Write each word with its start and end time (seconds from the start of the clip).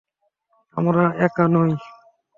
আমরা 0.77 1.03
একা 1.25 1.45
নই। 1.53 1.71